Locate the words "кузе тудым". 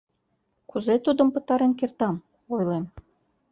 0.69-1.27